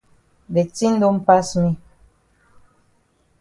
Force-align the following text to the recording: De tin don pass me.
De 0.55 0.63
tin 0.77 0.93
don 1.03 1.17
pass 1.27 1.49
me. 1.61 1.69